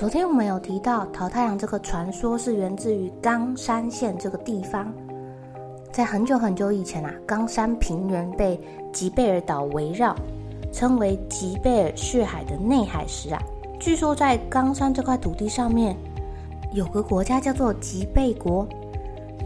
[0.00, 4.90] 昨天我们有提到桃太郎这个传说是源自于冈山县这个地方。
[5.92, 8.58] 在很久很久以前啊，冈山平原被
[8.94, 10.16] 吉贝尔岛围绕，
[10.72, 13.42] 称为吉贝尔血海的内海时啊，
[13.78, 15.94] 据说在冈山这块土地上面
[16.72, 18.66] 有个国家叫做吉贝国。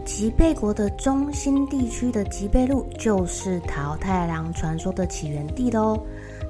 [0.05, 5.99] 吉贝国的中心地区的吉贝路就是桃太郎传说的起源地喽。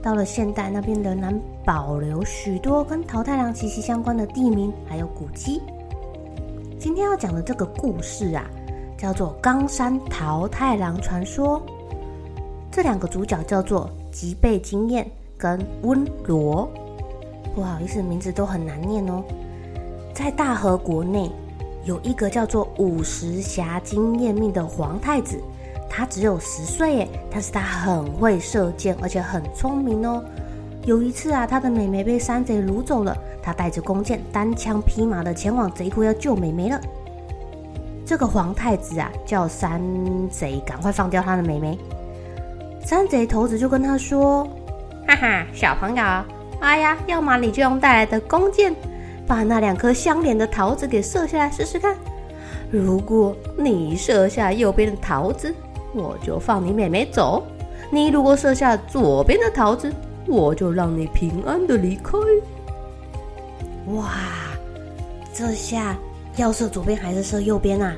[0.06, 5.60] 到了现代，那边仍然保留许多跟桃太郎息息相关的地名，还有古迹。
[6.78, 8.46] 今天要讲的这个故事啊，
[9.00, 11.60] 叫做《冈山桃太郎传说》。
[12.70, 16.72] 这两个主角叫做吉备经验跟温罗。
[17.56, 19.24] 不好意思，名字都很难念哦。
[20.14, 21.32] 在大和国内，
[21.84, 25.42] 有一个叫做五十霞经验命的皇太子。
[25.96, 30.22] 他只有十岁耶，但是他很会射箭，而且很聪明哦。
[30.84, 36.80] 有一次啊，他的妹妹被山贼掳走了，他带着弓箭，单枪匹马的前往贼窟要救妹妹了。
[38.06, 39.82] 这个皇太子啊，叫山
[40.30, 41.80] 贼赶快放掉他的妹妹。
[42.86, 44.44] 山贼头子就跟他说
[45.08, 46.04] ：“哈哈，小朋友，
[46.60, 48.76] 哎呀，要么你就用带来的弓箭，
[49.26, 51.96] 把那两颗相连的桃子给射下来试试看。
[52.70, 55.56] 如果你射下右边的桃子，
[55.96, 57.44] 我就放你妹妹走。
[57.90, 59.92] 你如果射下左边的桃子，
[60.28, 62.18] 我就让你平安的离开。
[63.94, 64.12] 哇，
[65.34, 65.96] 这下
[66.36, 67.96] 要射左边还是射右边啊？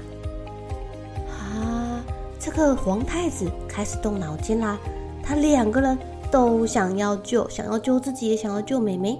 [1.30, 2.03] 啊，
[2.40, 4.78] 这个皇太子开始动脑筋啦。
[5.24, 5.97] 他两个人
[6.29, 9.18] 都想要救，想要救自己，也想要救妹妹。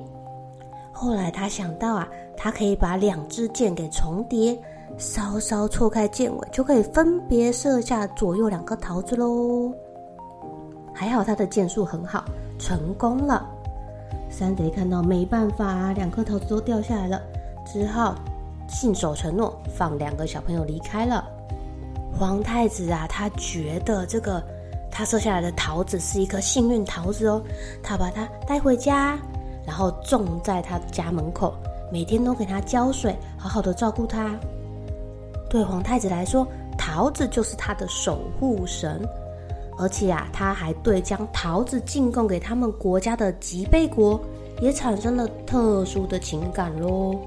[0.92, 4.58] 后来他想到啊，他可以把两支箭给重叠。
[4.98, 9.72] 稍稍错开箭尾，就可以分别射下左右两颗桃子喽。
[10.94, 12.26] 还好他的箭术很好，
[12.58, 13.46] 成功了。
[14.30, 17.22] 山贼看到没办法，两颗桃子都掉下来了，
[17.66, 18.16] 只好
[18.68, 21.24] 信守承诺，放两个小朋友离开了。
[22.18, 24.44] 皇太子啊，他觉得这个
[24.92, 27.42] 他射下来的桃子是一颗幸运桃子哦，
[27.84, 29.18] 他把它带回家，
[29.66, 31.54] 然后种在他家门口，
[31.92, 34.36] 每天都给他浇水，好好的照顾他。
[35.58, 36.48] 对皇太子来说，
[36.78, 39.02] 桃子就是他的守护神，
[39.76, 44.22] 而且啊，他还对将桃子进贡给他们国家的吉备国
[44.62, 47.20] 也产生了特殊的情感喽。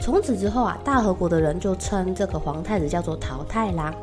[0.00, 3.94] 从此之后啊，大和国的人就称这个皇太子叫做桃太郎，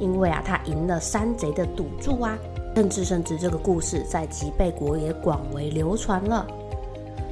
[0.00, 2.38] 因为啊，他赢了山贼的赌注啊，
[2.74, 6.46] 甚至甚至这个故事在吉备国也广为流传了。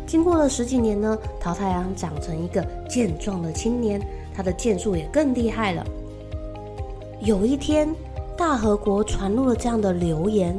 [0.07, 3.99] 经过了十几年呢，桃太郎长成一个健壮的青年。
[4.37, 5.83] 他的剑术也更厉害了。
[7.21, 7.89] 有一天，
[8.37, 10.55] 大和国传入了这样的流言：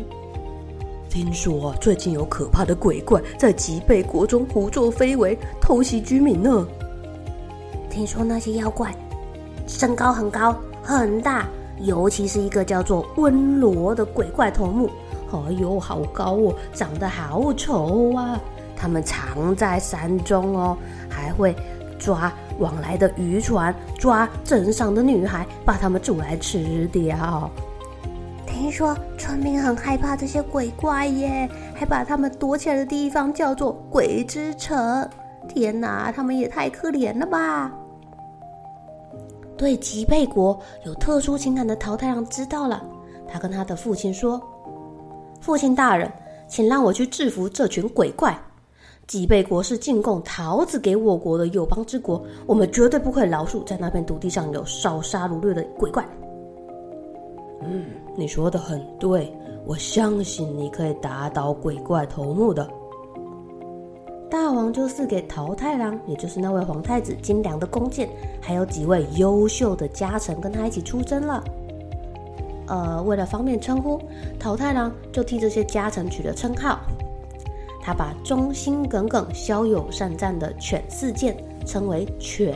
[1.07, 6.67] 听说最近有可怕的鬼怪在吉备国中胡作非为，偷袭居民呢。
[7.89, 8.93] 听说那些妖怪
[9.67, 11.47] 身高很高很大，
[11.81, 14.89] 尤其是一个叫做温罗的鬼怪头目，
[15.31, 18.39] 哎呦，好高哦，长得好丑啊！
[18.75, 20.77] 他们藏在山中哦，
[21.09, 21.55] 还会
[21.97, 22.31] 抓。
[22.59, 27.49] 往来的渔船抓镇上的女孩，把她们煮来吃掉。
[28.47, 35.07] 听说村民很害怕这些鬼怪耶，还把他们躲起来的地方叫做鬼之城。
[35.47, 37.71] 天哪，他们也太可怜了吧！
[39.55, 42.83] 对吉备国有特殊情感的桃太郎知道了，
[43.27, 44.41] 他跟他的父亲说
[45.39, 46.11] ：“父亲大人，
[46.47, 48.35] 请让我去制服这群鬼怪。”
[49.07, 56.05] 吉备国是进贡桃子给我国的友邦之国，我们绝对不可以饶恕在那片土地上有烧杀掳掠的鬼怪。
[57.61, 57.85] 嗯，
[58.17, 59.33] 你说的很对，
[59.65, 62.69] 我相信你可以打倒鬼怪头目的。
[64.29, 68.09] 大王就赐给桃太郎，也就是那位皇太子精良的弓箭，
[68.41, 71.41] 还有几位优秀的家臣跟他一起出征了。
[72.67, 73.97] 呃，为了方便称呼，
[74.37, 76.81] 桃太郎就替这些家臣取了称号。
[77.87, 82.53] 他把忠心耿耿、骁勇善战的犬饲健称为犬。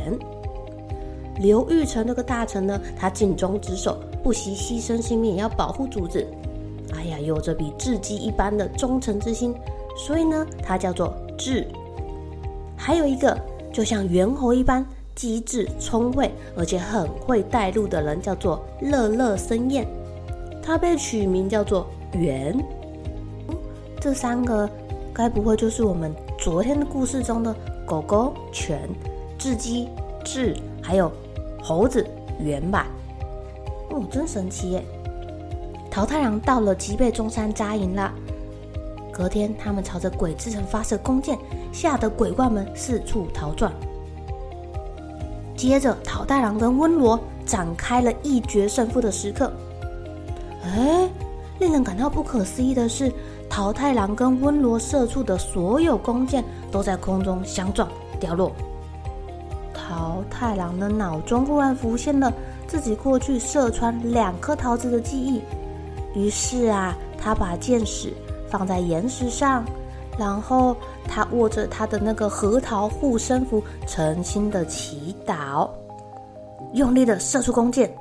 [1.40, 6.28] 刘玉成这个大臣呢，他尽忠职守，不惜牺牲性命也要保护主子。
[6.94, 9.56] 哎呀，有着比智鸡一般的忠诚之心，
[9.96, 11.66] 所以呢，他叫做智。
[12.76, 13.40] 还有一个，
[13.72, 14.86] 就像猿猴一般
[15.16, 19.88] 机智聪慧，而且很会带路的人，叫做乐乐生燕。
[20.62, 22.54] 他被取名叫做猿。
[23.98, 24.70] 这三个
[25.14, 27.56] 该不会就是我们昨天的故事中的
[27.86, 28.90] 狗狗、犬、
[29.38, 29.88] 雉鸡、
[30.24, 31.12] 雉，还有
[31.62, 32.06] 猴子
[32.40, 32.88] 猿吧？
[33.90, 34.84] 哦，真神奇耶！
[35.90, 38.12] 桃太郎到了吉备中山扎营了。
[39.12, 41.38] 隔天，他们朝着鬼之城发射弓箭，
[41.74, 43.70] 吓得鬼怪们四处逃窜。
[45.58, 49.52] 接着，桃太郎跟温罗展开了一决胜负的时刻。
[50.64, 51.10] 哎，
[51.60, 53.12] 令人感到不可思议的是，
[53.52, 57.86] 桃太郎跟温罗射出的所有弓箭都在空中相撞
[58.18, 58.50] 掉落。
[59.74, 62.32] 桃太郎的脑中忽然浮现了
[62.66, 65.42] 自己过去射穿两颗桃子的记忆，
[66.16, 68.14] 于是啊，他把箭矢
[68.50, 69.66] 放在岩石上，
[70.18, 70.74] 然后
[71.06, 75.70] 他握着他的那个核桃护身符，诚心的祈祷，
[76.72, 77.94] 用力的射出弓箭。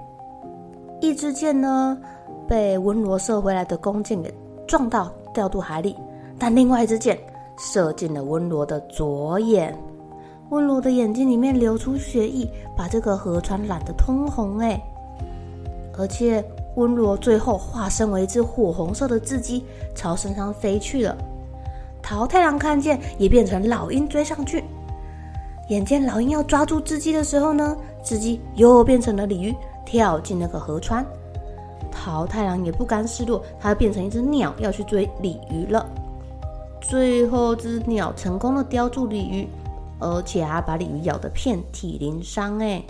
[1.00, 1.99] 一支箭呢，
[2.47, 4.32] 被温罗射回来的弓箭给
[4.64, 5.96] 撞到，掉入海里，
[6.38, 7.18] 但另外一支箭
[7.58, 9.76] 射进了温罗的左眼，
[10.50, 14.80] 温罗的眼睛里面流出血液，把这个河川染得通红哎，
[15.96, 16.44] 而且
[16.76, 21.16] 温罗最后化身为一只火红色的雉鸡，朝山上飞去了。
[22.02, 24.64] 桃太郎看见，也变成老鹰追上去。
[25.68, 29.54] 眼见老鹰要抓住雉鸡的时候呢，雉鸡又变成了鲤鱼，
[29.84, 31.04] 跳进那个河川。
[32.02, 35.87] 桃太郎也不甘示弱，他变成一只鸟要去追鲤鱼了。
[36.81, 39.47] 最后，这只鸟成功的叼住鲤鱼，
[39.99, 42.58] 而且还把鲤鱼咬得遍体鳞伤。
[42.58, 42.82] 哎，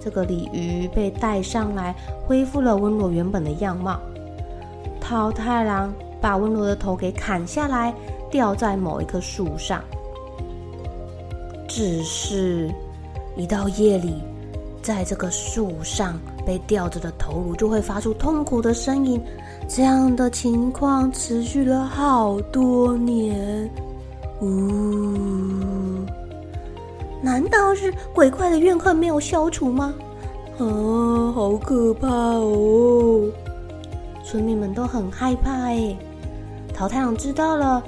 [0.00, 1.94] 这个鲤鱼被带上来，
[2.26, 4.00] 恢复了温罗原本的样貌。
[5.00, 7.94] 桃太郎把温罗的头给砍下来，
[8.28, 9.84] 吊在某一棵树上。
[11.68, 12.74] 只是，
[13.36, 14.20] 一到夜里，
[14.82, 16.18] 在这个树上。
[16.44, 19.22] 被吊着的头颅就会发出痛苦的声音，
[19.68, 23.70] 这样的情况持续了好多年。
[24.40, 26.04] 呜，
[27.22, 29.94] 难道是鬼怪的怨恨没有消除吗？
[30.58, 33.30] 啊，好可怕哦！
[34.24, 35.96] 村民们都很害怕哎。
[36.74, 37.82] 桃太郎知道了，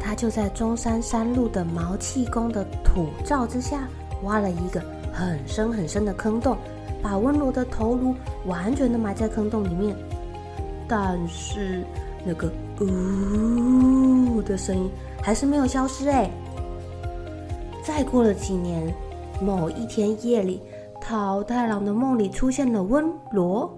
[0.00, 3.86] 他就在中山山路的毛气宫的土灶之下
[4.22, 4.80] 挖了一个
[5.12, 6.56] 很深很深的坑洞。
[7.04, 8.14] 把温罗的头颅
[8.46, 9.94] 完全的埋在坑洞里面，
[10.88, 11.84] 但是
[12.24, 14.90] 那个呜的声音
[15.22, 16.30] 还是没有消失哎。
[17.84, 18.82] 再过了几年，
[19.38, 20.62] 某一天夜里，
[20.98, 23.70] 桃太郎的梦里出现了温罗。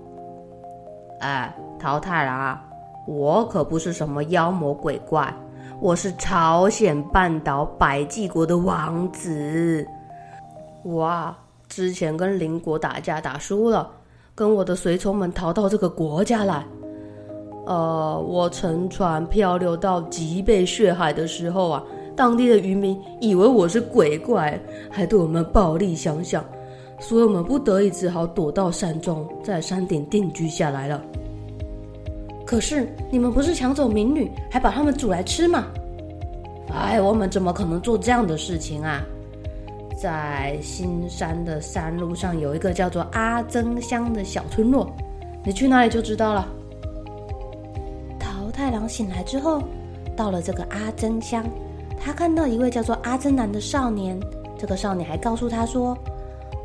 [1.19, 2.64] 哎，桃太郎啊，
[3.08, 5.34] 我可不是什么妖魔鬼怪，
[5.81, 9.84] 我是朝鲜半岛百济国的王子。
[10.84, 11.36] 哇！
[11.69, 13.91] 之前跟邻国打架打输了，
[14.35, 16.65] 跟我的随从们逃到这个国家来。
[17.67, 21.82] 呃，我乘船漂流到极北血海的时候啊，
[22.15, 24.58] 当地的渔民以为我是鬼怪，
[24.89, 26.44] 还对我们暴力相向，
[27.01, 31.03] 所以我们不得已只好躲到山中，在山顶定居下来了。
[32.46, 35.67] 可是你们不是抢走民女，还把他们煮来吃吗？
[36.73, 39.05] 哎，我们怎么可能做这样的事情啊？
[39.96, 44.94] 在新山的山路上有一个叫做阿曾乡的小村落，
[45.43, 46.46] 你去哪里就知道了。
[48.19, 49.62] 桃太郎醒来之后，
[50.15, 51.43] 到了这个阿曾乡，
[51.98, 54.20] 他看到一位叫做阿曾南的少年。
[54.58, 55.96] 这个少年还告诉他说：“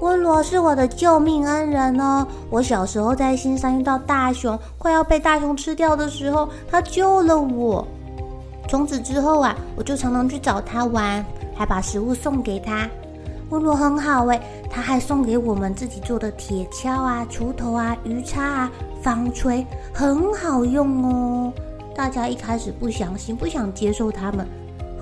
[0.01, 7.87] 温罗是我的救命恩人哦，我小时候在新山遇到大熊，快要被大熊吃掉的时候，他救了我。
[8.67, 12.89] 从此之后啊，我就常常去找他玩，还把食物送给他。”
[13.51, 21.53] 温罗很好哎，他还送给我们自己做的铁锹啊、锄头啊、鱼叉啊、方锤，很好用哦。
[21.93, 24.47] 大家一开始不相信，不想接受他们，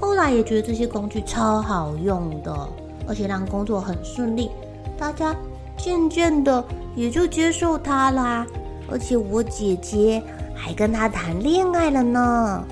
[0.02, 2.70] 后来也觉得这些工具超好用的，
[3.08, 4.50] 而且让工作很顺利。
[4.98, 5.36] 大家
[5.78, 6.64] 渐渐的
[6.96, 8.46] 也就接受他啦。
[8.92, 10.24] 而且我姐姐
[10.56, 12.66] 还跟他谈恋爱了呢。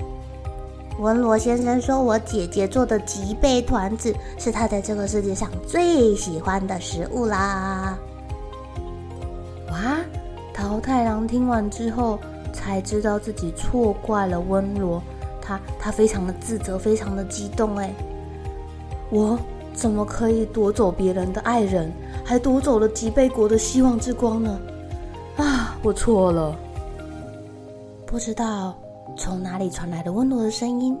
[0.98, 7.96] 温罗先生说，我姐姐做的吉贝团子是他在这个世界上最喜欢的食物啦。
[9.70, 9.96] 哇！
[10.52, 12.18] 桃太郎听完之后，
[12.52, 15.00] 才知道自己错怪了温罗，
[15.40, 17.76] 他他非常的自责，非常的激动。
[17.76, 17.94] 哎，
[19.10, 19.38] 我
[19.72, 21.92] 怎么可以夺走别人的爱人，
[22.24, 24.58] 还夺走了吉贝国的希望之光呢？
[25.36, 26.58] 啊，我错了。
[28.04, 28.74] 不知道。
[29.16, 30.96] 从哪里传来的温柔的声音？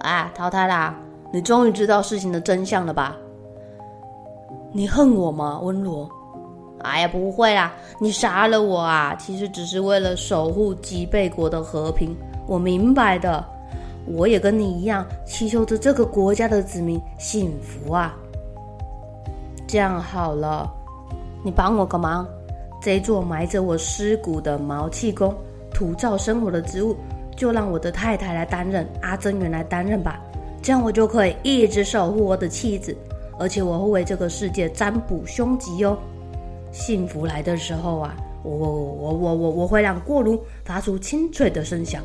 [0.00, 0.96] 啊，淘汰啦，
[1.32, 3.16] 你终于知道事情的真相了吧？
[4.72, 6.08] 你恨我吗，温罗？
[6.80, 12.16] 哎呀，不会啦，你杀了我啊，其实只是为了守护吉贝国的和平。
[12.48, 13.44] 我明白的，
[14.06, 18.16] 我也跟你一样，祈求着这个国家的子民幸福啊。
[19.68, 20.68] 这样好了，
[21.44, 22.26] 你帮我个忙，
[22.80, 25.32] 这座埋着我尸骨的毛气宫。
[25.82, 26.94] 土灶生活的职务，
[27.36, 30.16] 就让我的太太来担任，阿珍原来担任吧，
[30.62, 32.96] 这样我就可以一直守护我的妻子，
[33.36, 35.98] 而且我会为这个世界占卜凶吉哦。
[36.70, 42.00] 幸福来的时候啊，我我我我我我会让锅炉发出清脆的声响；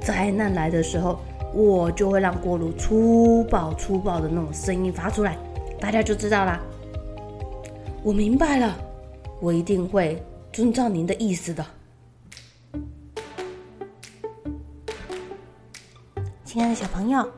[0.00, 1.18] 灾难来的时候，
[1.52, 5.36] 我就会让锅炉粗暴粗暴的那种声音发出来，
[5.78, 6.58] 大家就知道啦。
[8.02, 8.74] 我明白了，
[9.42, 10.18] 我一定会
[10.54, 11.62] 遵照您的意思的。
[16.54, 17.28] 亲爱的小朋友，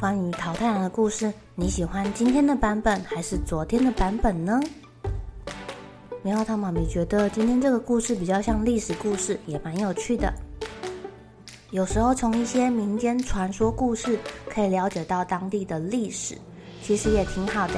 [0.00, 4.58] 关于淘太郎的故事，你喜欢今天的版本还是昨天的版本呢？
[6.22, 10.32] 棉花糖妈咪觉得今天这个故事比较像历史故事，也蛮有趣的。
[11.70, 16.34] 有时候从一些民间传说故事可以了解到当地的历史，
[16.82, 17.74] 其实也挺好的。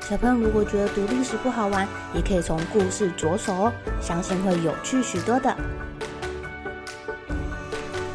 [0.00, 5.54] 小朋友如果觉得读历史不好玩，也可以从故事着手哦，相信会有趣许多的。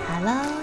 [0.07, 0.43] 好了，